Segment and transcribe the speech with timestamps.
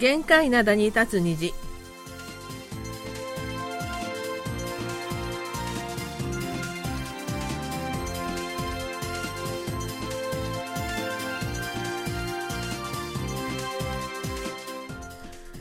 [0.00, 1.52] 限界灘に立つ虹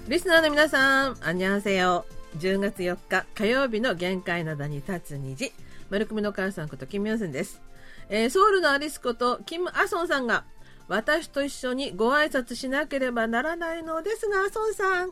[0.07, 2.05] リスナーの皆さん、あにゃんせよ。
[2.37, 5.51] 10月4日火曜日の限界灘に立つ虹。
[5.89, 7.61] 丸組の母さんことキム・ヨンセンです。
[8.07, 10.45] えーソウルのアリスことキム・アソンさんが
[10.89, 15.11] 私と一緒にご挨拶しなければならないのですが、アソンさん、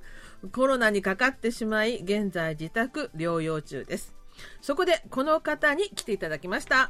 [0.52, 4.13] コロナにかかってしまい、現在自宅療養中です。
[4.59, 6.90] そこでこの方に来ていただきました。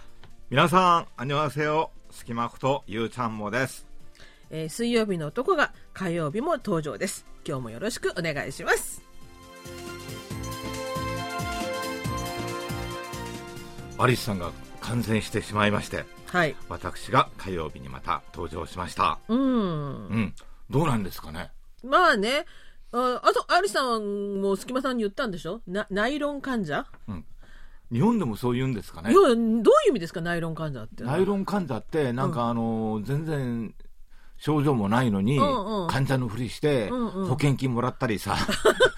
[0.49, 1.91] 皆さん、あんにょはせよ。
[2.11, 3.85] すきまことゆうちゃんもです。
[4.49, 7.25] えー水曜日の男が火曜日も登場です。
[7.45, 9.03] 今日もよろしくお願いします。
[13.97, 16.55] アリスさんが感染してしまいまして、はい。
[16.69, 19.19] 私が火曜日にまた登場しました。
[19.27, 20.15] うんう。
[20.15, 20.33] ん。
[20.69, 21.51] どうなんですかね？
[21.83, 22.45] まあね、
[22.91, 25.61] ああと、アリさんも隙間さんに言ったんでしょ？
[25.67, 26.85] なナイロン患者、
[27.91, 29.11] 日本でもそう言うんですかね？
[29.11, 29.19] いや。
[29.21, 30.19] どういう意味ですか？
[30.21, 31.03] ナイロン患者って。
[31.03, 33.73] ナイロン患者って、なんかあの、全然、
[34.39, 38.35] 症状もないのに、うんうん患者のふりして、うんうん保険金もらったりさ、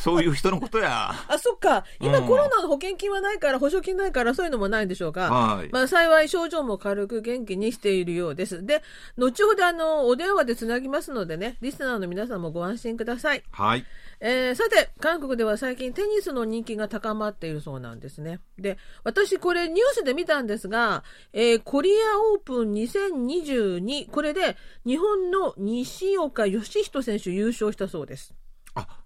[0.00, 1.10] そういう人のことや。
[1.28, 1.84] あ、そっか。
[2.00, 5.32] 今、うんコロナの保険金はないから、保証金ないから、そういうのもないんでしょうか。
[5.32, 5.68] はい。
[5.72, 8.64] まあ、幸い症状も軽く元気にしているようです。
[8.64, 8.82] で、
[9.16, 13.42] 後ほどあの、お電話でつなぎますのでね、リスナーの皆さんもご安心ください。
[13.50, 13.84] はい。
[14.22, 18.40] えーさて、韓国では最近テニスの人気が高まっているそうなんですね。
[18.58, 28.34] で、私これニュースで見たんですが、えーコリアオープン2022、これで日本の西岡義人選手優勝したそうです。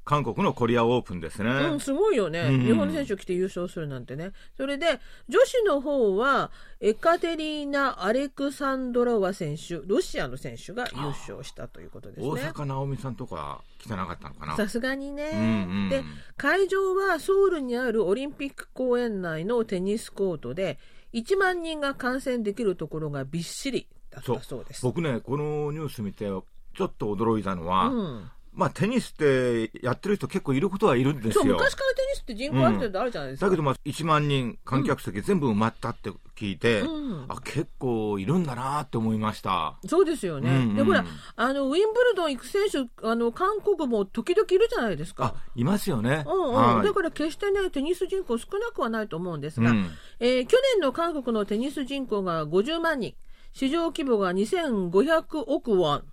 [0.05, 1.51] あ、韓国のコリアオープンですね。
[1.51, 2.41] うん、すごいよね。
[2.41, 4.33] うん日本の選手来て優勝するなんてね。
[4.57, 12.43] それで、女子の方は、エカテリーナ・アレクサンドラワ選手、ロシアの選手が優勝したということです大ね。
[12.55, 14.57] 阪なおみさんとか来てなかったのかな。
[14.57, 16.03] さすがにね、うんうんで
[16.37, 20.79] 会場はソウルにあるオリンピック公園内のテニスコートで
[21.13, 24.83] 1万人が観戦できるところがびっしりだったそうです。
[24.83, 26.45] 僕ね、このニュース見て、ちょ
[26.87, 31.55] っと驚いたのは、うん、まあ、テニスってやってる人結構いることはいるんですそうよ。
[31.55, 33.47] 昔からテニスって人口ある程度あるじゃないですか。
[33.47, 39.77] だけど、まあ、1万人観客席全部埋まったって聞いて、うんあ結構いるんだなって思いました。
[39.87, 40.51] そうですよね。
[40.51, 41.05] うんうんで、ほら、
[41.37, 45.43] あの、ウィンブルドン行く選手、あの、韓国も時々いるじゃないですかあ。
[45.57, 46.25] いますよね。
[46.27, 49.91] うんうんはいだから決してね、テニス人口少なくはないと思うんですが、うん
[50.21, 53.15] えー去年の韓国のテニス人口が50万人、
[53.53, 56.05] 市場規模が2500億ウォン。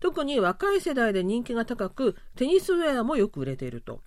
[0.00, 4.00] 特に若い世代で人気が高く、テニスウェアもよく売れていると。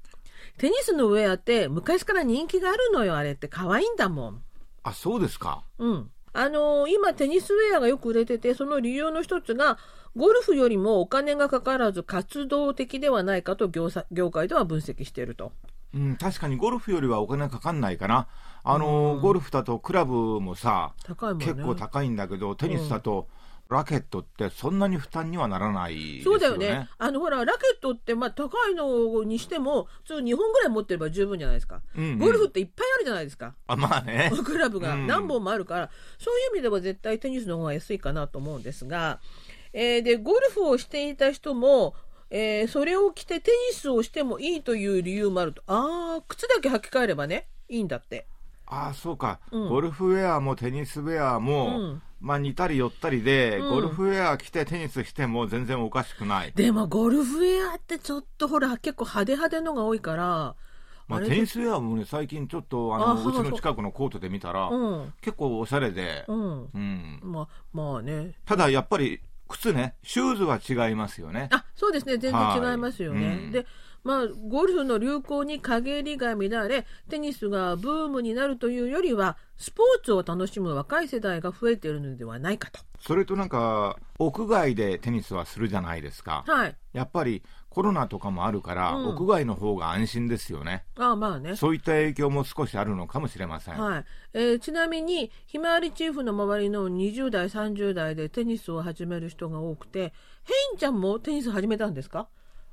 [0.58, 4.44] テニスのウェアって昔から人気があるのよ、あれって可愛いんだもん。
[4.84, 5.64] あ、そうですか。
[5.80, 6.10] うん。
[6.34, 9.78] あのー今テニスウェアがよく売れてて、その理由の一つが、
[10.16, 15.52] ゴルフよりもお金がかからず活動的ではないかと業さ業界では分析していると。
[15.94, 18.28] うん、確かにゴルフよりはお金かかんないかな。
[18.64, 21.46] あの、ゴルフだとクラブもさ、高いもんね。
[21.46, 23.28] 結構高いんだけど、テニスだと、
[23.70, 26.24] ラケットってそんなに負担にはならないですよね。
[26.24, 26.90] そうだよね。
[26.98, 31.82] あの、ほら、ラケットって、まあ、高いのにしても、普通2本ぐらい持ってれば十分じゃないですか。
[31.96, 33.56] うんうんゴルフっていっぱいあるじゃないですか。
[33.68, 34.32] あ、まあね。
[34.46, 39.20] クラブがうん何本もあるから、そういう意味では絶対テニスの方が安いかなと思うんですが、
[39.74, 41.96] えーで、ゴルフをしていた人も、
[42.30, 45.64] えーそれを着てテニスをしてもいいという理由もあると。
[45.68, 48.28] ああ、靴だけ履き替えればね、いいんだって。
[48.66, 49.70] ああ、そうか、うん。
[49.70, 52.02] ゴルフウェアもテニスウェアも、うん。
[52.20, 53.70] まあ似たり寄ったりで、うん。
[53.70, 56.54] ゴルフウェア着てテニスしても全然おかしくない。
[56.54, 60.56] でも、ゴルフウェアってちょっとほら、結構派手派手のが多いから、
[61.08, 66.70] まあ、れテニスウェアもね、最近ちょっとあのうちの近くのコートで見たら、うん、結構おしゃれで、うん。
[66.74, 67.20] うん。
[67.24, 68.36] まあ、まあね。
[68.46, 71.50] ただやっぱり靴ね、シューズは違いますよね。
[71.52, 73.28] あそうですね、全然違いますよね。
[73.28, 73.52] はいうん。
[73.52, 73.66] で、
[74.04, 82.82] まあ、ゴルフの流行に陰りが乱れ、テニスがブームになるというよりは、スポーツを楽しむ若い世代が増えているのではないかと。
[83.00, 86.44] それとなんか、屋外でテニスはするじゃないですか。
[86.48, 86.76] はい。
[86.92, 90.84] やっぱりコロナとかもあるから、うん屋外の方が安心ですよね。
[90.98, 91.56] ああまあね。
[91.56, 93.80] そういった影響も少しあるのかもしれません。
[93.80, 100.14] はいえーちなみに、ひまわりチーフの周りの20代、30代でテニスを始める人が多くて、
[100.44, 102.28] ヘインちゃんもテニス始めたんですか？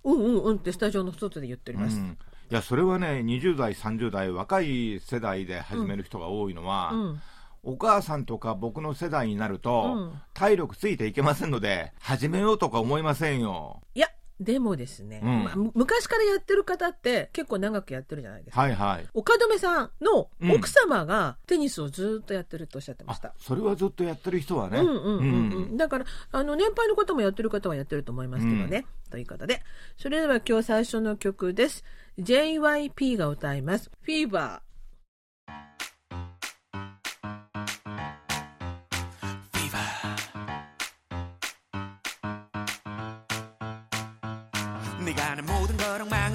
[0.05, 1.97] うんうんうんってスタジオの外で言っております。
[1.97, 2.19] うん。
[2.50, 7.20] いやそれはね20代30代若い世代で始める人が多いのは、うん。
[7.62, 10.12] お母さんとか僕の世代になると、うん。
[10.35, 13.82] 体力ついていけませんので始めようとか思いませんよ。
[13.94, 14.08] いや、
[14.40, 15.44] でもですね、うん。
[15.44, 18.60] まあ、む昔からやってる方って結構長くやってるじゃないですか。
[18.62, 19.06] はいはい。
[19.12, 24.78] 岡留さんのうん奥様がテニスをずっとやってるとおっしゃってましあた。、それはずっとやってる人はね。
[24.78, 25.75] うんうんうんううん。
[25.75, 29.62] ん、だからあの年配の方もやってる方はやってると思いますけどね、ということで。
[29.98, 31.84] それでは今日最初の曲です。
[32.19, 34.69] JYP が歌います「フィーバ네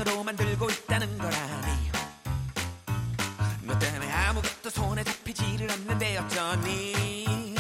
[0.06, 1.92] 걸 엉망으로 만들고 있다는 걸 아니.
[3.64, 7.56] 너 때문에 아무것도 손에 잡히지를 않는데 어쩌니.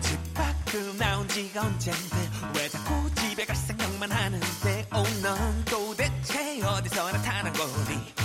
[0.00, 4.88] 집 밖으로 나온 지가 언젠데 왜 자꾸 집에 갈 생각만 하는데?
[4.92, 8.18] 오넌 도대체 어디서 나타난 거니?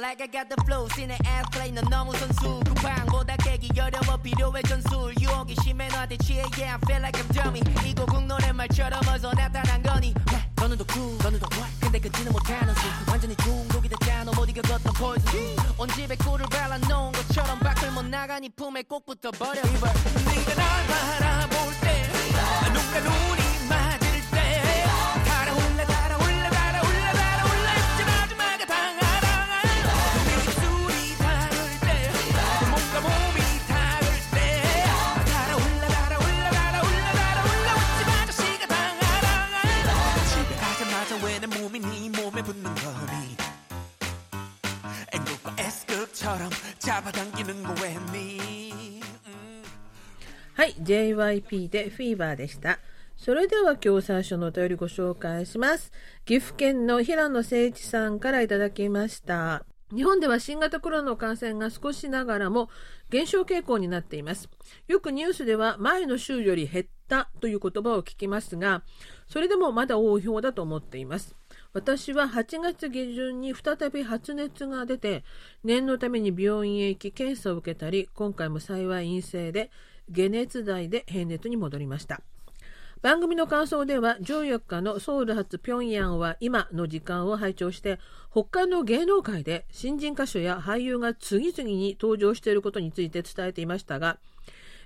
[0.00, 0.88] Like I got the flow.
[0.94, 2.60] 신의 ass play 넌 너무 선수.
[2.64, 4.16] 그 방보다 깨기 어려워.
[4.16, 5.14] 필요해 전술.
[5.20, 6.42] 유혹이 심해 너한테 취해.
[6.56, 7.60] Yeah I feel like I'm dummy.
[7.84, 10.14] 이 곡은 노랫말처럼 어서 나타난 거니.
[10.14, 12.82] 네, 너는 더 cool 너는 더 what 근데 끊지는 못하는 술.
[13.08, 15.56] 완전히 중독이 됐잖아 못 이겨갔던 poison.
[15.78, 19.60] 온 집에 꿀을 발라놓은 것처럼 밖을 못 나가니 품에 꼭 붙어 버려.
[19.62, 19.90] 이벌
[20.26, 22.06] 네가 날 바라볼 때.
[22.72, 23.39] 눈과 눈이
[50.60, 52.80] はい JYP で「フィーバー」でした
[53.16, 55.90] それでは今日最初のお便りご紹介します
[56.26, 59.64] 岐阜県の平野誠一さんからいただきました
[59.94, 62.68] 日本では新型コロナの感染が少しながらも
[63.08, 64.48] 減少傾向になっています。
[64.86, 68.84] よくニュースでは前の週より減ったという言葉を聞きますが、
[69.26, 71.34] それでもまだ多い方だと思っています。
[71.72, 75.24] 私は8月下旬に再び発熱が出て、
[75.64, 79.72] 念のために病院へ行き検査を受けたり、今回も幸い陰性で、
[80.14, 82.20] 解熱剤で平熱に戻りました。
[83.02, 87.98] 番組の感想では14日のソウル発平壌は今の時間を拝聴して
[88.30, 94.18] 北海の芸能界で新人歌手や俳優が次々に登場していることについて伝えていましたが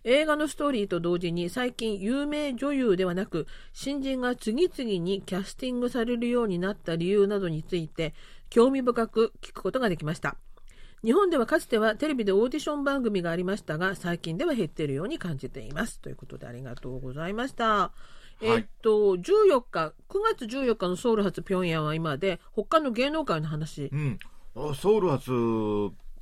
[0.04, 8.14] 映画のストーリーと同時に最近有名女優ではなく新人が次々にキャスティングされるようになった理由などについて
[8.48, 10.36] 興味深く聞くことができました。
[11.04, 16.00] 日本ではかつてはテレビでオーディション番組がありましたが最近では減っているように感じています。
[16.00, 17.92] ということでありがとうございました、
[18.40, 23.90] えーっと14日9月14日のソウル発平壌は今で他の芸能界の話。
[23.92, 24.18] うん。
[24.56, 25.30] あソウル発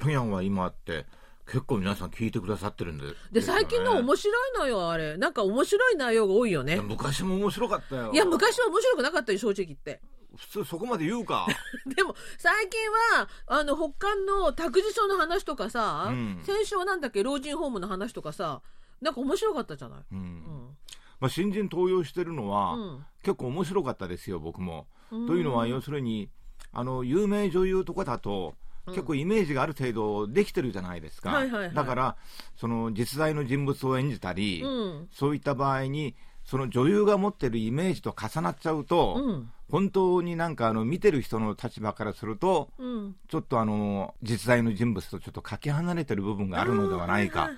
[0.01, 1.07] 平壌は今あって、
[1.47, 3.05] 結構皆さん聞いてくださってるんで。
[3.31, 5.17] で最近の面面白いのよあれ。
[5.17, 6.81] なんか面白い内容が多いよね。
[6.81, 8.13] 昔も面白かったよ。
[8.13, 10.01] いや昔は面白くなかったよ正直言って
[10.37, 11.47] 普通そこまで言うか。
[11.87, 18.63] でも最近はあの北韓の託児所の話とかさ、うん先週はなんだっけ老人ホームの話とかさ
[19.01, 20.05] なんか面白かったじゃない、う。
[20.13, 20.77] うんん
[21.21, 24.89] まあ、新人登用してるのは、うん結構面白かったですよ、僕も。
[25.13, 26.29] うんというのは、要するに、
[26.73, 28.55] あの、有名女優とかだと、
[28.87, 31.47] 結構イメージがある程度できてるじゃないですか。
[31.73, 32.17] だから、
[32.57, 36.17] その実在の人物を演じたり、うんそういった場合に、
[36.53, 39.51] その女優が持ってるイメージと重なっちゃうと、うん。
[39.71, 43.17] 本当になんかあの見てる人の立場からすると、うん。
[43.27, 47.49] ちょっとあの実在の人物とちょっとかけ離れてる部分があるのではないか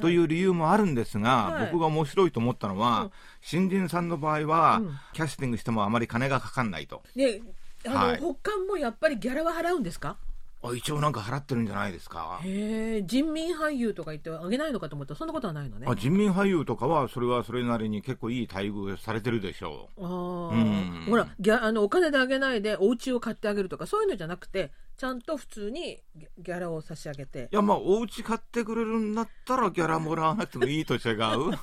[0.00, 1.70] というう理由もあるんですが、はい。
[1.70, 3.10] 僕が面白いと思ったのは、うん。
[3.42, 4.98] 新人さんの場合は、うん。
[5.12, 7.02] キャスティングしてもあまり金がかかんないと。
[7.14, 7.42] で
[7.84, 8.16] あの、はい。
[8.16, 10.16] 北韓もやっぱりギャラは払うんですか？
[10.62, 12.40] あ一応なんか払ってるんじゃないですか？
[12.44, 15.86] へえ人民俳優とか言ってあげないのかと思ったらそんなことはないのね。
[15.88, 20.50] あ人民俳優とかは、それはそれなりに結構いい待遇されてるでしょあー。
[20.50, 21.06] うん。
[21.08, 26.02] ほらギャあのお金であげないでお家を買ってあげるとかそういうのじゃなくてちゃんと普通に
[26.38, 27.44] ギャラを差し上げて。
[27.44, 27.48] う。
[27.52, 31.56] いや、まあ、お家買ってくれるんだったらギャラもらわなくてもいいと違う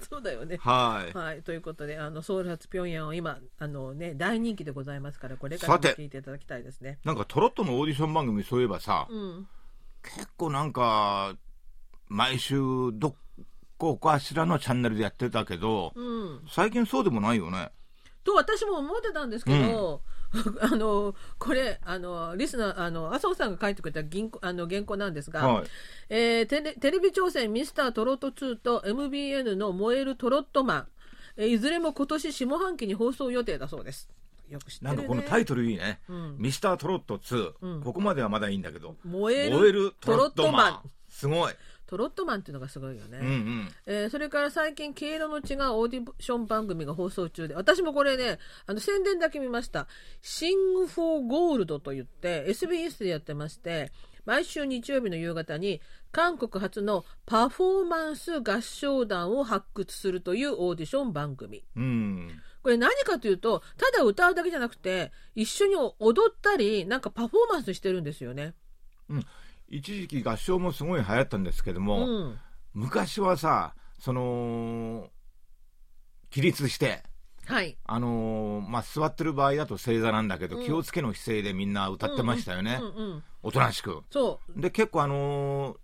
[0.08, 1.16] そうだよねはい。
[1.16, 6.98] はい、ということで、あのソウル発平壌は今、あのね、大人気でございますから、これからも聞いていただきたいですね。
[7.04, 9.48] なんかトロットのオーディション番組そういえばさ、うん、
[10.02, 11.36] 結構なんか、
[12.08, 12.58] 毎週
[12.94, 13.14] ど
[13.78, 17.70] こかしらのチャンネルでやってたけど、うん、最近そうでもないよね。
[18.24, 20.02] と私も思ってたんですけど、
[20.60, 25.66] あのこれあのリスナーあの麻生さんが書いてくれた銀行あの原稿なんですが、はい。
[26.08, 30.88] えーテレテレビ挑戦ミスタートロット2と MBN の燃えるトロットマン、
[31.36, 34.08] えーいずれも今年下半期に放送予定だそうです。
[34.48, 34.96] よく知ってるね。
[34.96, 36.00] なんかこのタイトルいいね。
[36.08, 38.96] うんミスタートロット2、うんここまではまだいいんだけど。
[39.04, 40.90] 燃えるトロットマン。
[41.08, 41.52] すごい。
[41.90, 43.18] トロットマンっていうのがすごいよね。
[43.18, 43.68] うんうん。
[43.84, 49.88] えーそれから最近、毛色の違うオーディション番組が放送中で、私もこれね、あの宣伝だけ見ました。
[50.22, 53.90] Sing for Gold と言って、SBS でやってまして、
[54.24, 55.80] 毎週日曜日の夕方に、
[56.12, 61.64] 韓国初のパフォーマンス合唱団を発掘するというオーディション番組。
[61.74, 62.40] うん。
[62.62, 68.54] これ何かというと、ただ歌うだけじゃなくて、一緒に踊ったり、なんかパフォーマンスしてるんですよね。
[69.70, 72.38] 一時期合唱もすごい流行ったんですけども、うん。
[72.74, 75.08] 昔はさ、その、
[76.30, 77.02] 起立して、
[77.46, 77.78] はい。
[77.84, 82.80] あのーまあ、座ってる場合だと正座なんだけど、うん気をつけの姿勢でみんな歌ってましたよね。
[82.82, 83.22] う。
[83.42, 84.02] おとなしく。
[84.10, 84.60] そう。
[84.60, 85.76] で、結構あのー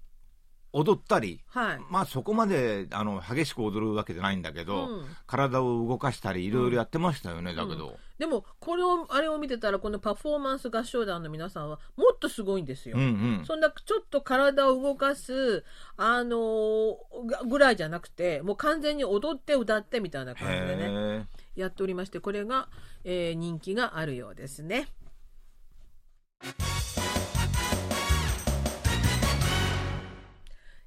[0.72, 1.80] 踊ったり、はい。
[1.90, 7.98] まあそこまであの激しく踊るわけじゃないんだけど、うん体を動かしたりいろいろやってましたよね、だけど。
[8.18, 12.96] でも、これを、あれを見てたら、このパフォーマンス合唱団の皆さんは、もっとすごいんですよ。
[12.96, 13.06] うんう
[13.42, 13.44] ん。
[13.46, 15.64] そんな、ちょっと体を動かす、
[15.96, 16.96] あのー
[17.26, 22.68] がぐらいじゃなくて、もう完全に踊って歌ってみたいな感じでね、へやっておりまして、これが、
[23.04, 24.88] えー人気があるようですね。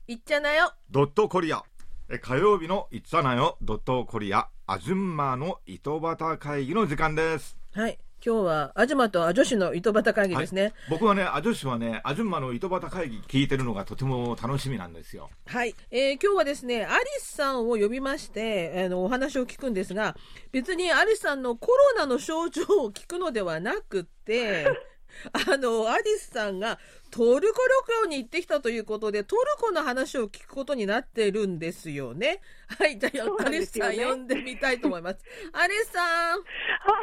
[0.09, 0.73] いっちゃなよ。
[0.89, 1.61] ドットコリア。
[2.09, 7.59] え火曜日のいっさなよ、ドットコリア、アジュンマの糸端会議の時間です。
[7.73, 7.99] はい。
[8.25, 10.73] 今日は、アジマとアジョシの糸端会議ですね。
[10.89, 15.29] 僕はね、アジョシはね、アジュンマの糸端会議聞いてるのがとても楽しみなんですよ。
[15.45, 20.15] はい、えー今日はですね、アリスさんを呼びまして、あの、お話を聞くんですが、
[20.51, 24.65] 別にアリスさんのコロナの症状を聞くのではなくて、
[25.53, 32.41] あの、アリスさんがトルコ旅行に行ってきたということで、トルコの話を聞くことになってるんですよね。
[32.79, 35.17] はい、じゃあ、そうアリスさん呼んでみたいと思います。
[35.53, 36.39] アリスさん。
[36.39, 36.43] は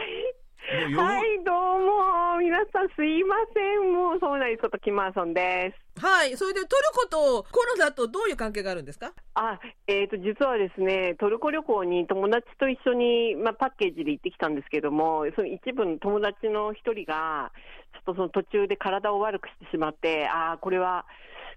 [0.04, 0.45] い。
[0.68, 2.38] はい、どうも。
[2.40, 3.92] 皆さんすいません。
[3.92, 6.04] もう、そうなんですこと、キマーソンです。
[6.04, 9.12] はい、それでトルコとコロナとどういう関係があるんですか？
[9.34, 17.52] あ、えっ、と、実はですね、トルコ旅行に友達と一緒に、まあ、パッケージで行ってきたんですけども、その一部の友達の一人が、
[17.94, 21.06] ちょっとその途中で体を悪くしてしまって、ああ、これは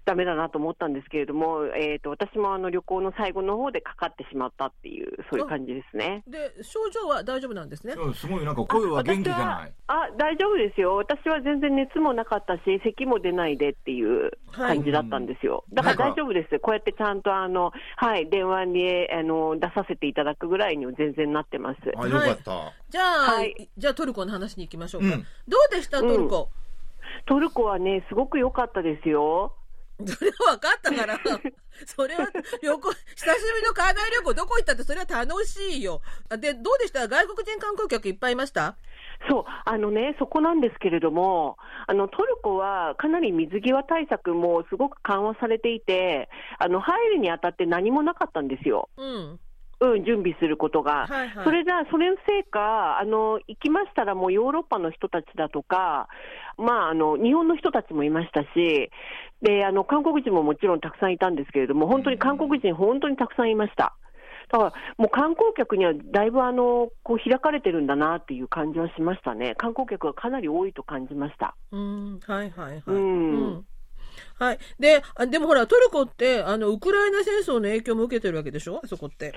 [0.04, 6.22] ダメだなと思ったんですけれども、えっ、と、私もあの旅行の最後の方でかかってしまったっていう、そういう感じですね。
[6.26, 7.94] で、症状は大丈夫なんですね？
[7.94, 9.72] うんすごいなんか声は元気じゃない。
[9.86, 21.78] あ大丈夫ですよ、私は全然熱もなかったし、咳も出ないでっていう感じだったんですよ、だから大丈夫です、こうやってちゃんとあの、はい、電話にあの出させていただくぐらいには全然なってます。
[21.96, 22.72] あ、よかった。
[22.88, 25.08] じゃあ、はいじゃあトルコの話に行きましょうか。
[25.08, 26.48] うんどうでしたトルコ、
[27.26, 29.54] トルコはね、すごく良かったですよ。
[30.06, 31.18] それは分かったから、
[31.86, 32.26] それは
[32.62, 36.00] 旅行、久しぶりの海外旅行どこ行ったってそれは楽しいよ。
[36.38, 37.08] で、どうでした？
[37.08, 38.76] 外国人観光客いっぱいいました？
[39.28, 46.28] そう、あのね、そこなんですけれども、あのトルコはかなり水際対策もすごく緩和されていて、
[46.58, 48.88] あの入るにあたって何もなかったんですよ。
[48.96, 49.40] うん。
[49.80, 51.06] うん、準備することが。
[51.06, 56.08] はいはいそれじゃあ、それのせいか、あの、行きましたらもうヨーロッパの人たちだとか、
[56.58, 58.90] まあ、あの、日本の人たちもいましたし、
[59.42, 63.96] で、あの、韓国人ももちろんたくさんいたんですけれども、本当に韓国人本当にたくさんいました。
[64.52, 69.54] だから、もう観光客にはだいぶあの、こう開かれてるんだなっていう感じはしましたね。
[69.56, 71.54] 観光客がかなり多いと感じました。
[71.72, 72.80] うん、はいはいはい。
[72.86, 73.64] うん
[74.38, 74.58] はい。
[74.78, 78.80] で、あでもほら、トルコって、あの、ウクライナ戦争の影響も受けてるわけでしょ？
[78.82, 79.32] あそこって。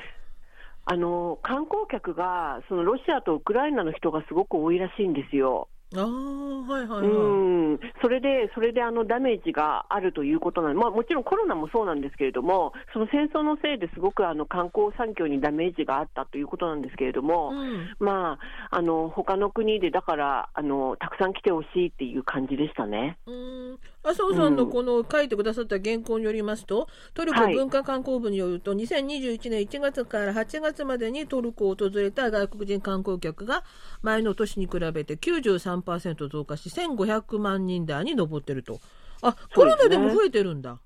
[0.85, 5.69] あの、観光客が、そのロシアとウクライナの人がすごく多いらしいんですよ。
[5.95, 7.07] ああ、はいはいはい。
[7.07, 18.39] うん、それで、それであのダメージがあるということなんで、まあ、もちろんコロナもそうなんですけれども、その戦争のせいですごくあの観光産業にダメージがあったということなんですけれども、うんま
[18.71, 23.17] あ、あの他の国でだからあの、たくさん来てほしいっていう感じでしたね。
[23.27, 33.63] うん麻生さんのこの書いてくださった原稿によりますと、トルコはい文化観光部によると、2021年1月から8月までにトルコを訪れた外国人観光客が
[34.01, 38.79] 前の年に比べて93%増加し、1500万人台に上っていると。
[39.21, 40.79] あ、コロナでも増えてるんだ。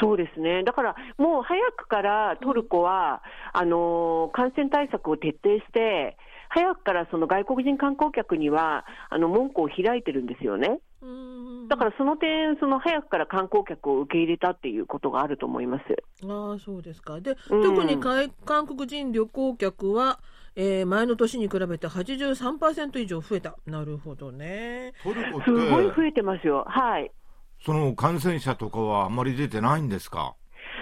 [0.00, 3.22] そうですね、だからもう早くからトルコは、
[3.52, 6.16] あの感染対策を徹底して、
[6.48, 10.80] 早くからその外国人観光客にはあの門戸を開いてるんですよね。
[11.02, 15.84] うんだからその点、その早くから観光客を受け入れたっていうことがあると思います。
[16.28, 17.20] ああ、そうですか。
[17.20, 20.20] で、うん特に外韓国人旅行客は、
[20.54, 23.56] えー前の年に比べて83%以上増えた。
[23.66, 24.92] なるほどね。
[25.02, 26.64] トルコっすごい増て、えてますよ。
[26.68, 27.10] はい。
[27.64, 30.34] その感染者とかはあんまり出てないんですか？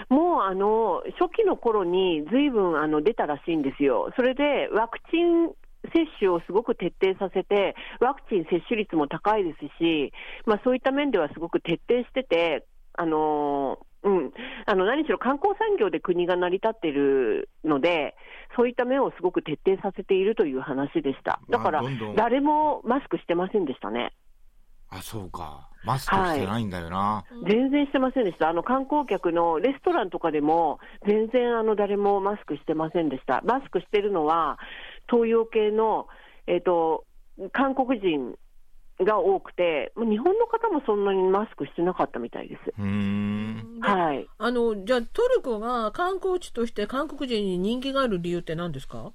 [0.08, 4.10] もうあの初期の頃にずいぶんあの出たらしいんですよ。
[4.16, 5.50] それでワクチン
[5.92, 10.12] 接種をすごく徹底させて、ワクチン接種率も高いですし、
[10.46, 14.32] まあ、そういった面ではすごく徹底してて、あのうん、
[14.66, 18.16] あの何しろ観光産業で国が成り立っているので、
[18.56, 21.40] そういった面をすごく徹底させているという話でした。
[21.50, 21.82] だから
[22.16, 24.12] 誰もマスクしてませんでしたね。
[24.88, 25.68] あ、そうか。
[25.84, 27.25] マスクしてないんだよな。
[27.46, 28.49] 全然してませんでした。
[28.49, 33.40] あの観光客のレストランとかでも、全然あの誰もマスクしてませんでした。
[33.44, 34.58] マスクしてるのは、
[35.11, 36.07] 東洋系の、
[36.47, 37.05] えっ、と、
[37.52, 38.37] 韓国人
[39.05, 42.73] が多くて、もう日本の方もそんなにマスクしてなかったみたいです。
[42.76, 44.26] はい。
[44.38, 49.12] あの、じゃあトルコが観光地として韓国人に人気がある理由って何ですか？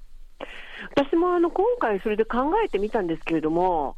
[0.95, 3.95] 私もあの今回、それで考えてみたんですけれども、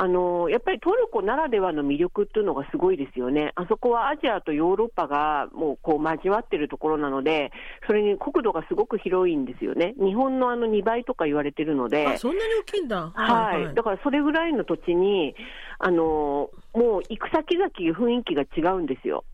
[0.00, 7.50] あのやっぱりトルコならではの魅力っていうのがすごいですよね、あそこはアジアとヨーロッパがもうこう交わってるところなので、
[7.84, 12.06] それに国土がすごく広いんですよね、日本のあの2倍とか言われてるので。
[12.06, 13.10] あ、そんなに大きいんだ。
[13.12, 15.34] はい、だからそれぐらいの土地に、
[15.80, 19.24] あのもう行く先々雰囲気が違うんですよ、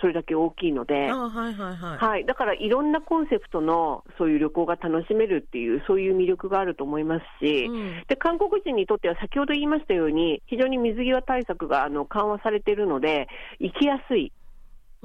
[0.00, 1.10] それだけ大きいので。
[1.10, 1.98] あはいはいはい。
[1.98, 13.28] はい、だからいろんなコンセプトのそういう旅行が楽しめるっていう、そういう魅力があると思いますし、うんで韓国人にとっては先ほど言いましたように、非常に水際対策があの緩和されているので、
[13.58, 14.32] 行きやすい、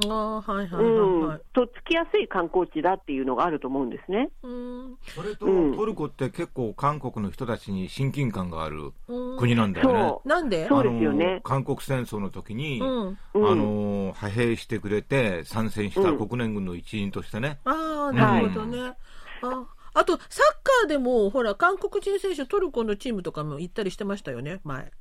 [0.03, 1.41] あはいはいうんはいはい。
[1.53, 4.29] とっつきやすい観光地だっていうのがあると思うんですね。
[4.43, 9.99] うんそれと、うんトルコって結構韓国の人たちに親近感があるうん国なんだよね。
[9.99, 10.67] そなんで？
[10.67, 12.89] そうですよねあの韓国戦争の時に、うん。
[13.07, 18.93] うんあの派兵してくれて参戦したうん国連軍の一員としてね、ああ、なるほどね。
[19.41, 20.27] ああと、サッ
[20.61, 24.91] カーでも、ほら、韓国人選手、トルコのチームとかも行ったりしてましたよね、前。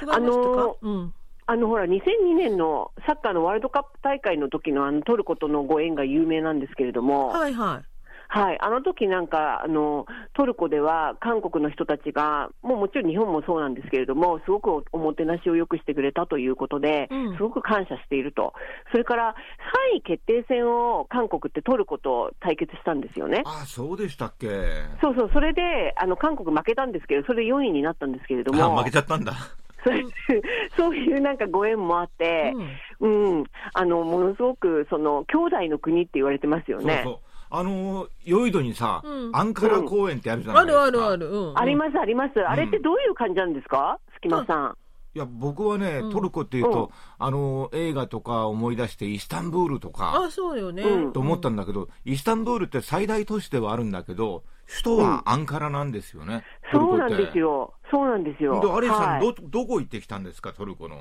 [0.00, 1.14] 違いましたか、あのーうん。
[1.48, 7.96] あのほら、2002年のサッカーのワールドカップ大会の時のあのトルコとのご縁が有名なんですけれども、はいはい。
[8.28, 17.36] はい、あの時なんかあの、トルコでは韓国の人たちが、もうもちろん日本もそうなんですけれども、すごくおおもてなしをよくしてくれたということで、うん。
[17.36, 18.52] すごく感謝していると、
[18.90, 19.36] それから
[19.94, 23.42] 3位決定戦を韓国ってトルコと対決したんですよね。
[23.44, 24.48] ああ、そうでしたっけ、
[25.00, 29.32] そうそう、それであの韓国負けたんですけど、それで4位になったんですけれども、あ負けちゃったんだ、
[29.86, 30.04] それ
[30.76, 32.52] そういうなんかご縁もあって、
[32.98, 37.02] うん、あのものすごくその兄弟の国って言われてますよね。
[37.04, 37.26] そうそう。
[37.48, 39.36] あのヨイドにさ、うん。
[39.36, 41.30] アンカラ公園ってあるじゃないあですか、るあるある。
[41.30, 42.40] うん、あります、あります。
[42.40, 44.76] あれってどういう感じなんですか、隙間さん。
[45.14, 46.12] いや僕はね、うん。
[46.12, 46.86] トルコっていうと、
[47.20, 47.26] うん。
[47.26, 50.82] あの映画とか思い出して、イスタンブールとかあ、そうよね。
[50.82, 51.12] うん。
[51.12, 57.72] と思ったんだけど、イスタンブールって最大都市ではあるんだけど、首都はアンカラなんですよね、そうなんですよ。
[57.90, 58.60] そうなんですよ。
[58.60, 61.00] でアリさん、はいど、どこ行ってきたんですか、トルコの。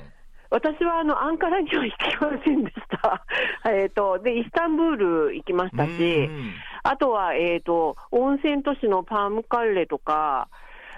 [0.51, 3.25] 私はあのアンカラには行きませんでした。
[3.69, 4.95] えっと、で、イスタンブー
[5.27, 10.49] ル行きましたしう、んあとは、えっ、と、温泉都市のパームカッレとか、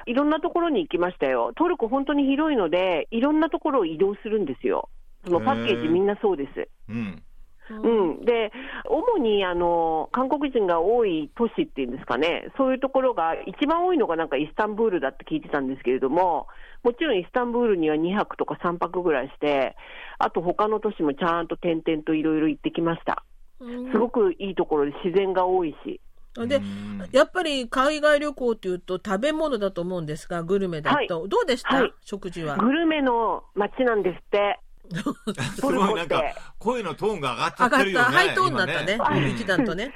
[0.06, 1.54] いろんなところに行きましたよ。
[1.56, 4.90] トルコ本当に広いので、いろんなところを移動するんですよ。
[5.26, 6.70] そのパッケージみんなそうです。
[6.90, 7.24] うん
[7.70, 8.52] うん、で、
[8.86, 16.48] 主にあの韓国人が多い都市っていうんですかね、そういうところが、一番多いのがなんかイスタンブールだって聞いてたんですけれども、
[16.84, 19.76] もちろんイスタンブールには2泊とか3泊ぐらいして、
[20.20, 23.24] あと他の都市もちゃんと点々といろいろ行ってきました。
[23.60, 26.00] うんすごくいいところで自然が多いし。
[26.36, 30.96] でう、んやっぱり海外旅行っていうと食べ物だと思うんですが、グルメだと。
[30.96, 32.58] はいどうでした、はい食事は。
[32.58, 34.60] グルメの街なんですって。
[35.56, 36.24] すごいなんか、
[36.60, 38.06] 声のトーンが上がっちゃ上がった、ってるよね。
[38.16, 39.00] ハイトーンになったね。
[39.30, 39.94] 一段とね。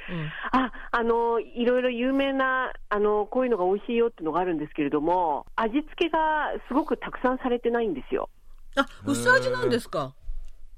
[0.52, 8.28] あ、あの、いろいろ有名な、あの、こういうのが美味しいよっていうのがあるんですけれども、味付けがすごくたくさんされてないんですよ。
[8.76, 10.14] うん、あ、薄味なんですか？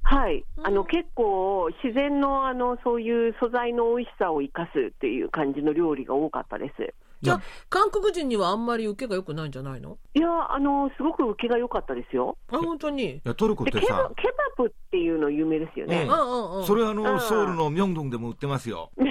[0.07, 0.45] はい。
[0.59, 6.95] うんあの、結構、自然の、あの、そういう素材の美味しさを生かすっていう感じの料理が多かったです。
[7.25, 9.99] じゃあ、韓国人にはあんまり受けが良くないんじゃないの？
[10.15, 12.37] いや、あの、すごく受けが良かったですよ。
[12.53, 13.17] あ、本当に？
[13.17, 16.03] いやトルコっで、ケバてさ、ケバブっていうの有名ですよね。
[16.03, 16.67] うんうんうんうん。
[16.67, 18.91] それあの、うんソウルのミョンドンでも売ってますよ。
[18.99, 19.11] イテ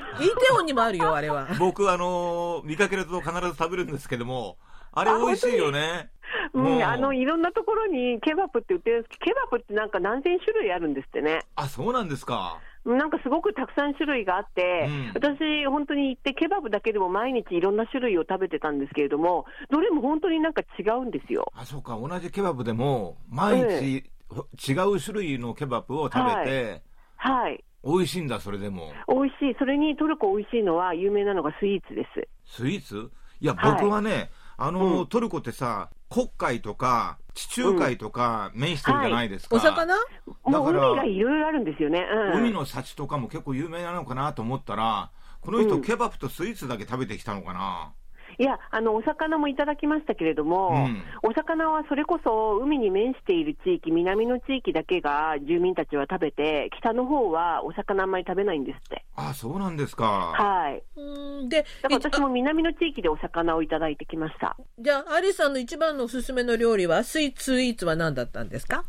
[0.54, 1.48] ウォンにもあるよ、あれは。
[1.60, 4.58] 僕、あの見かけると必ず食べるんですけども、
[4.92, 6.12] あれ美味しいよね。
[6.54, 11.40] うん、うんあの、いろんなところにケバブって売ってるんですけど、ケバブってなんか何千種類あるんですってね。
[11.56, 12.60] あ、そうなんですか。
[12.86, 21.52] なんかすごくたくさん種類があって、うん私、本当に行って、ケバブだけでも毎日いろんな種類を食べてたんですけれども、どれも本当になんか違うんですよ。
[21.56, 21.98] あ、そうか。
[21.98, 26.82] 同じケバブでも、毎日、ほ違う種類のケバブを食べて、
[27.16, 27.64] はい。
[27.86, 28.92] 美味しいんだ、それでも。
[29.08, 29.56] 美味しい。
[29.60, 32.28] それにトルコ美味しいのは、有名なのがスイーツです。
[32.46, 33.12] スイーツ？
[33.40, 39.56] いや、はい僕はね、あの、うんトルコってさ、黒海とか地中海とか面してるじゃないですか。
[39.56, 39.96] お魚？
[40.44, 42.06] もう海がいろいろあるんですよね。
[42.34, 42.40] うん。
[42.42, 45.10] 海の幸とかも結構有名なのかなと思ったら、
[45.42, 47.94] この人、うんケバブとスイーツだけ食べてきたのかな。
[48.40, 59.06] いや、あの、お魚もいただきましたけれども、うんお魚はそれこそ海に面している地域、南の地域だけが住民たちは食べて、北の方はお魚あんまり食べないんですって。
[59.16, 60.34] あ、そうなんですか。
[60.36, 60.84] はい。
[60.98, 64.58] うんで、だから私いも南の地域でお魚をいただいてきました。
[64.78, 68.84] じゃあ、アリスさんの一番のおすすめの料理は、スイーツスイーツは何だったんですか？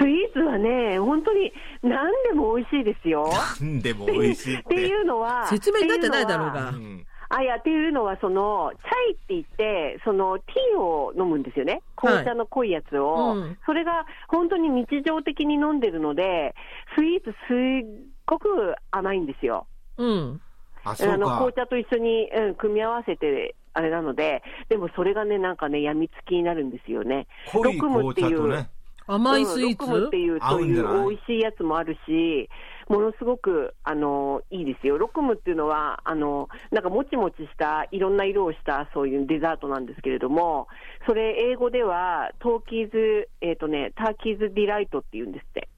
[0.00, 3.30] スイーツはね、本当に何でも美味しいですよ。
[3.60, 4.58] なんでも美味しいっ。
[4.58, 6.74] ってていうのは、説明になってないだろうがう
[7.28, 11.82] あ、いや、っていうのは、その、チャイって言って、その、ティーを飲むんですよね。
[11.96, 13.34] 紅茶の濃いやつを。
[13.34, 16.54] うんそれが、本当に日常的に飲んでるので、
[16.96, 17.34] スイーツす
[17.84, 19.66] っごく甘いんですよ。
[19.98, 20.40] うん。
[20.84, 21.52] あ、そうあの、か紅。
[21.54, 27.26] 茶と一緒に、うん、組み合わせて、あれなので、でもそれがね、なんかね、病みつきになるんですよね。
[27.52, 28.70] 濃い紅っていう茶とね。
[29.08, 30.80] 甘いスイーうんロクムってツいう、そうい？
[30.80, 32.48] う美味しいやつもあるし、
[32.88, 34.96] ものすごく、あの、いいですよ。
[34.96, 40.68] ロクムっていうのは、あの、なんかもちもちした、いろんな色をした、そういうデザートなんですけれども、
[41.06, 45.68] それ、英語では、 Turkish、えっ、とね、 Turkish Delight って言うんですって。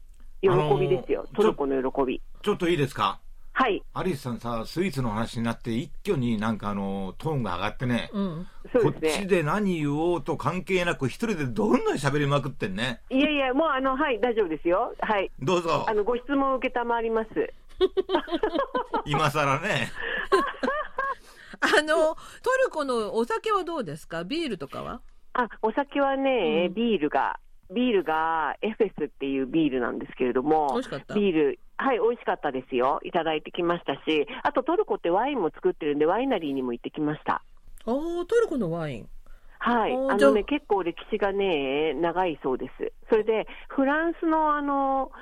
[0.43, 0.49] 喜
[0.81, 1.21] びですよ。
[1.21, 2.23] あのートルコの喜び。
[2.43, 3.21] ちょっといいですか？
[3.61, 3.83] はい。
[3.93, 8.09] アリスさんさ、スイーツの話になって一挙になんかあの、トーンが上がってね。
[8.13, 8.47] うん。
[8.73, 9.25] そうこっですね。
[9.25, 13.01] ちで何言おうと関係なく一人でどんどん喋りまくってんね。
[13.11, 14.95] いやいや、もうあの、はい、大丈夫ですよ。
[15.01, 15.33] はい。
[15.41, 15.93] どうぞあ。
[15.93, 17.31] の、ご質問を受けたまわります。
[19.07, 19.89] 今更ね。
[21.61, 24.23] あの、トルコのお酒はどうですか？
[24.23, 25.01] ビールとかは？
[25.33, 27.41] あ、お酒はね、うんビールが、
[27.75, 33.01] ビールがエフェスっていうビールなんですけれども、美味しかったビール、はい、美味しかったですよ。
[33.05, 37.43] いただいてきましたし、あとトルコってワインも作ってるんで、ワイナリーにも行ってきました。
[37.87, 39.09] おートルコのワイン。
[39.61, 39.93] はい。
[39.93, 42.93] ああのね、結構歴史がね、長いそうです。
[43.09, 45.13] それで、フランスのあの、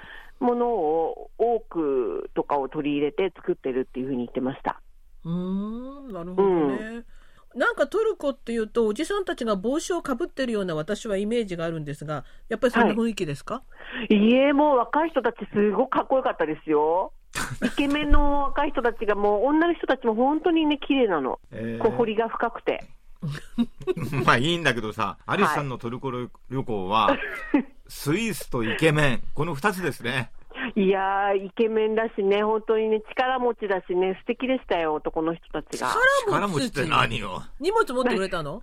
[0.41, 4.81] ものを、オークとかを取り入れて作ってるっていうふうに言ってました。
[5.25, 5.33] うー
[6.11, 7.05] ん、なるほどね。
[7.57, 13.63] なんかトルコっていうと、おじさんたちが帽子をかぶってるような私はイメージがあるんですが、やっぱりそんな雰囲気ですか、
[14.11, 17.13] いえ、もう若い人たちすごくかっこよかったですよ。
[17.65, 21.41] イケメンの若い人たちがもう女の人たちも本当にね、綺麗なの。
[21.51, 22.85] えー小彫りが深くて。
[24.27, 26.29] まあいいんだけどさ、アリスさんのトルコ旅
[26.63, 27.17] 行は、
[27.89, 30.31] スイスとイケメン、この二つですね。
[30.75, 35.89] いやー、イケメンだしね、本当にね、力持ちだしね、素敵でしたよ、男の人たちが。
[36.27, 37.43] 力持ちって何よ。
[37.61, 38.63] 荷物持ってくれたの？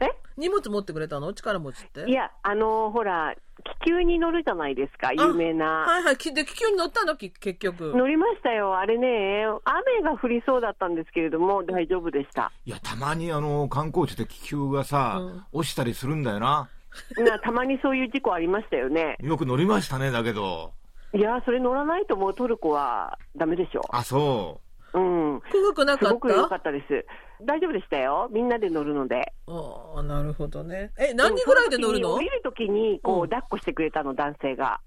[0.00, 0.06] え？
[0.36, 1.32] 荷物持ってくれたの？
[1.32, 2.08] 力持ちって？
[2.08, 3.34] いや、あのーほら、
[3.82, 5.66] 気球に乗るじゃないですか、有名な。
[5.66, 6.16] はいはい。
[6.16, 7.16] きで、気球に乗ったの？
[7.16, 7.92] き結局。
[7.96, 8.78] 乗りましたよ。
[8.78, 12.52] あれね、雨が降りそうだったんですけれども、大丈夫でした。
[12.64, 16.68] いや、たまにあの、観光地で気球がさ、うん落ちたりするんだよな。
[17.16, 19.16] なたまにそういう事故ありましたよね。
[19.20, 20.72] よく乗りましたね、だけど。
[21.14, 23.82] いやー、それ乗らないともうトルコはダメでしょ。
[23.90, 24.60] あ、そ
[24.94, 25.40] うん。
[25.52, 26.14] 怖くなすかった？
[26.14, 27.06] ごく良かったです。
[27.44, 28.28] 大丈夫でしたよ。
[28.32, 29.32] みんなで乗るので。
[29.46, 30.90] ああ、なるほどね。
[30.98, 32.14] え、何人ぐらいで乗るの？
[32.14, 34.80] 降りるときに、こう、うん抱っこしてくれたの、男性が。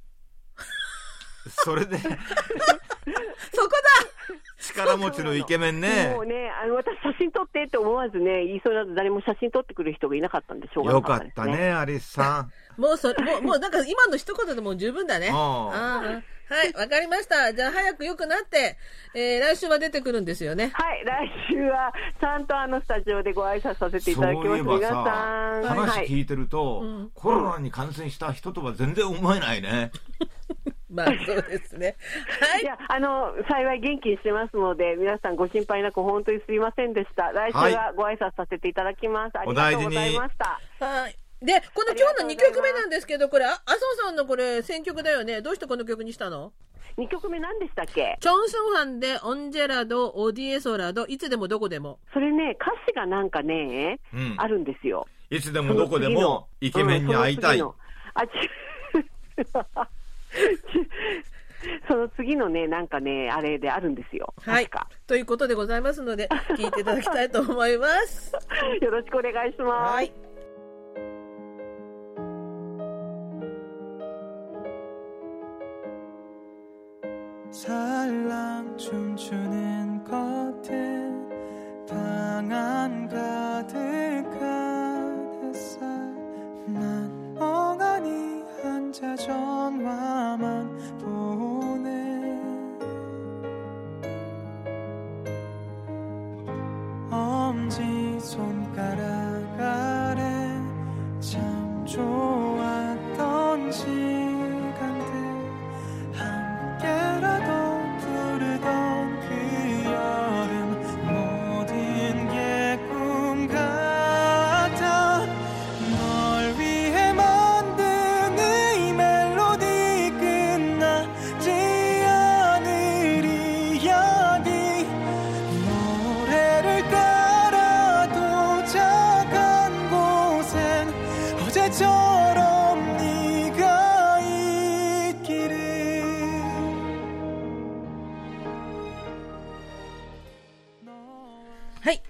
[1.46, 1.50] う。
[1.50, 2.12] それで、 そこ
[4.60, 6.22] 力持ちのイケメンねも。
[6.22, 12.50] うね、あの、私写真撮ってって思わずね、言いそうなの誰も写真撮ってくる人がいなかったんで、しょうがなよかかったたね、アリスさん。
[12.50, 15.30] だ もうそれ、もう、もうなんか今の一言でもう十分だね。
[15.32, 17.54] あああはい、わかりました。
[17.54, 18.78] じゃあ早く良くなって、
[19.16, 20.72] えー、来週は出てくるんですよね。
[20.74, 24.48] はい、来週は、ちゃんとあの、スタジオでご挨拶させていただきます。
[24.48, 25.62] そういえば皆ささ、ん。
[25.62, 25.80] はい。
[25.80, 29.92] 話聞いてると、うんコロナに感染した人とは全然思えないね。
[30.92, 31.96] まあそうですね。
[32.42, 32.66] はいい。
[32.66, 37.32] や、あの、幸い元気にしてますので、皆さんご心配なく本当にすいませんでした。
[37.32, 39.40] 来週はご挨拶させていただきます。
[39.40, 40.86] ありがとうございました。
[40.86, 41.16] はい。
[41.42, 45.42] で、この今日の2曲目なんですけど、これ、あ麻生さんのこれ選曲だよね。
[45.42, 46.52] どうしてこの曲にしたの
[46.98, 48.18] ？2曲目何でしたっけ？
[48.20, 52.00] チョン・スンファンで、オンジェラド、オディエソラド、いつでもどこでも。
[52.14, 55.08] それね、歌詞がなんかね、うんあるんですよ。
[55.30, 57.60] いつでもどこでもイケメンに会いたい。
[57.60, 57.72] うん
[58.14, 58.32] あ、ち
[61.88, 64.34] その次のね、なんかね、あれであるんですよ。
[64.42, 64.70] はい。
[65.06, 68.34] ということでございますので、聞いていただきたいと思います。
[68.82, 69.94] よろしくお願いします。
[69.94, 70.12] はい。
[88.92, 92.42] 혼자 전화만 보네
[97.10, 99.21] 엄지 손가락.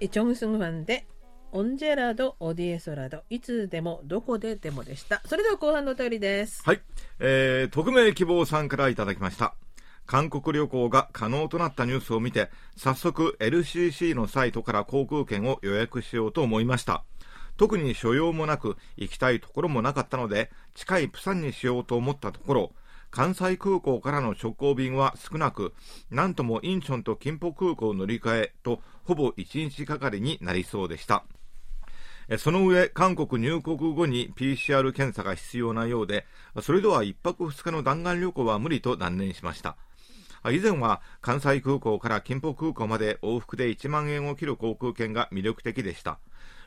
[0.02, 1.06] はい、チョンスンファンで、
[1.52, 5.22] オンジェラド、オディエソラド、いつでも、どこででもでした。
[5.26, 6.60] それでは後半のお便りです。
[6.64, 6.80] はい、
[7.20, 9.54] えー、匿名希望さんからいただきました。
[10.04, 17.04] 韓国旅行が可能となったニュースを見て、早速 LCC のサイトから航空券を予約しようと思いました。
[17.56, 22.72] 特に所用もなく、行きたいところもなかったので、近いプサンにしようと思ったところ、
[23.12, 25.74] 関西空港からの直行便は少なく、
[26.10, 31.24] なんともインチョンと金浦空港を乗り換えと、ほぼ1日がかりになりそうでした。
[32.38, 36.26] その上、韓国入国後に PCR 検査が必要なようで、
[36.62, 39.76] それでは1泊2日の弾丸旅行は無理と断念しました。
[40.50, 46.18] 以前は関西空港から金浦空港まで往復で1万円を切る航空券が魅力的でした。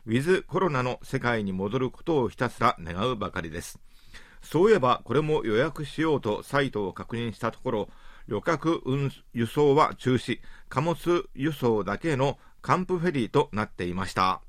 [0.06, 3.80] ウィズコロナの世界に戻ることをひたすら願うばかりです。
[4.42, 7.90] そういえば、これも予約しようとサイトを確認したところ、
[8.28, 14.42] 旅客運輸送は中止、貨物輸送だけの還付フェリーとなっていました。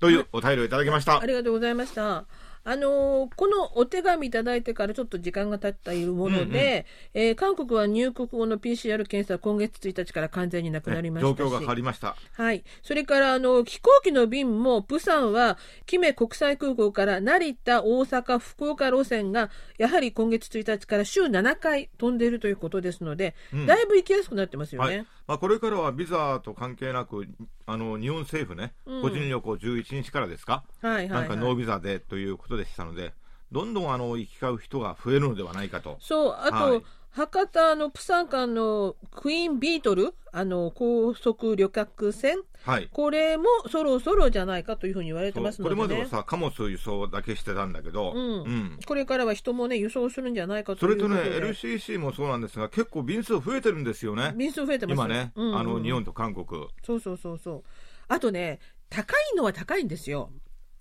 [0.00, 1.26] というお便りをいただきましたあ。
[1.26, 2.24] りがとうございました。
[2.64, 12.16] あのーこのお手紙いただいてからちょっと時間が経っているもので、えー韓国は入国後の PCR 検査は今月1日から完全になくなりましたし、状況が変わりました。
[12.32, 12.64] はい。
[12.82, 25.06] それから、あの、飛行機の便も、プサンは、キメ国際空港から成田、大阪、福岡路線が、やはり今月1日から週7回飛んでいるということですので、うんだいぶ行きやすくなってますよはいね。
[25.26, 27.26] まあ、これからはビザと関係なく、
[27.66, 31.56] あの日本政府ね、うん個人旅行11日からですか、はい、はい、なんかノーはい。
[31.56, 33.14] ビザでということでしたので、
[33.52, 35.96] どんどんあの行き交う人が増えるのではないかと。
[36.00, 36.82] そう、あと、はい
[37.12, 42.88] 博多のプサン間のクイーンビートル、あの、高速旅客船、はい。
[42.92, 45.82] これもそろそろじゃないかというふうに言われてますのでね。
[45.82, 51.40] れまではさ、貨物輸送だけしてたんだけど、うんうんこれからは人もね、輸送するんじゃないかとそれとね、で。
[51.40, 54.32] LCC もそうなんですが、結構便数増えてるんですよね。
[54.36, 56.46] 便数増えてます今ね、うんうんあの日本と韓国。
[56.84, 57.62] そうそうそうそう。
[58.06, 60.30] あとね、高いのは高いんですよ。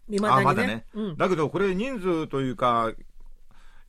[0.10, 0.42] 未だにね。
[0.42, 1.18] あまだね、うん。
[1.18, 2.92] だけどこれ人数というか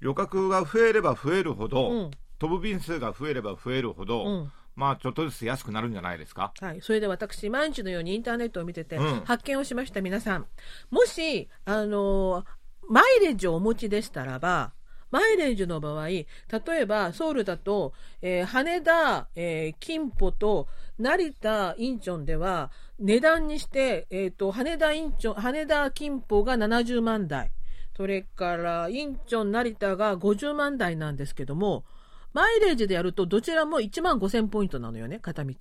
[0.01, 6.55] 旅客が増えれば増えるほど、うん飛ぶ便数が増えれば増えるほど、うんまあちょっとずつ安くなるんじゃないですか？
[6.59, 6.81] はい。
[6.81, 10.47] それで私、毎日のようにインターネットを見てて、うん発見をしました皆さん。
[10.91, 12.45] もし、あのー
[12.89, 14.73] マイレージをお持ちでしたらば、
[15.11, 16.27] マイレージの場合、例
[16.71, 20.67] えばソウルだと、えー羽田、えー、金浦と
[21.01, 27.51] 成田、インチョンでは、値段にして、えっ、と、羽田、インチョン、羽田、金峰が70万台。
[27.97, 31.85] それから、インチョン、成田が50万台なんですけども、
[32.33, 35.55] マイレージでやるとどちらも1万5000ポイントなのよね、片道。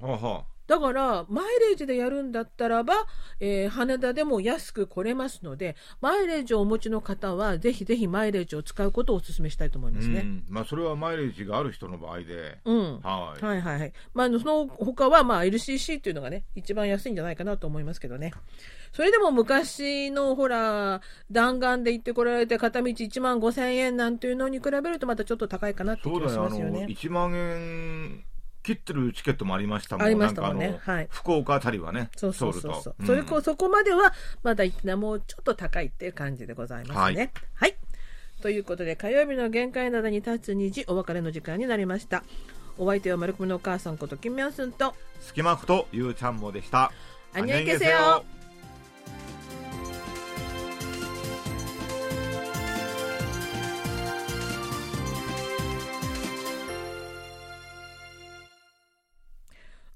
[0.00, 2.94] あはだから、マイレージでやるんだったらば、
[3.40, 10.20] えー羽田でも安く来れますので、マイレージをお持ちの方は、ぜひぜひマイレージを使うことをお勧めしたいと思いますね。
[10.20, 13.00] うんまあ、それはマイレージがある人の場合で、うん。
[13.00, 13.92] はいはいはいはい。
[14.14, 18.32] まあ、あのその他は、まあ、LCC っていうのがね、一番安いんじゃないかなと思いますけどね。
[18.92, 21.00] それでも昔の、ほら、
[21.30, 26.86] 弾丸で行ってこられて片道1万5千円なんていうのに比べるとまたちょっと高いかなって気がしそうだよあのますよね。
[26.88, 28.24] 1万円
[28.64, 30.80] 切ってるチケットもありましたもんありましたもんね。
[30.82, 31.08] はい。
[31.10, 32.96] 福岡あたりはね、そうそうそうそう。
[32.98, 34.64] うん、それこ、そこまでは、まだ
[34.96, 36.94] もうちょっと高いっていう感じでございますね。
[36.94, 37.16] はい、
[37.54, 37.76] はい
[38.44, 42.24] ということで火曜日の限界などに立つ2時お別れの時間になりました
[42.76, 46.92] お相手はマルコのお母さんことキンミョンスンと隙間ことゆうちゃんもでした
[47.32, 48.22] あにゃいけせよ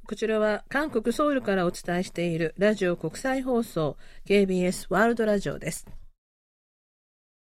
[0.08, 5.97] こちらは韓国ソウルからお伝えしているラジオ国際放送 KBS ワールドラジオです。